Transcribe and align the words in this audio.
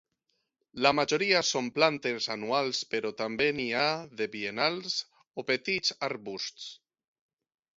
La 0.85 0.91
majoria 0.99 1.41
són 1.49 1.67
plantes 1.75 2.25
anuals 2.35 2.79
però 2.93 3.11
també 3.19 3.49
n'hi 3.59 3.67
ha 3.83 3.85
de 4.23 4.29
biennals 4.37 4.97
o 5.43 5.47
petits 5.51 5.95
arbusts. 6.09 6.67